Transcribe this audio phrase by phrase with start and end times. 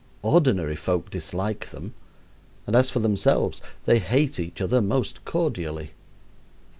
[0.23, 1.93] Ordinary folk dislike them,
[2.65, 5.91] and as for themselves, they hate each other most cordially.